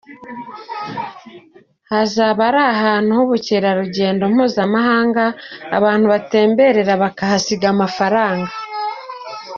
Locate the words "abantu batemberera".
5.77-6.93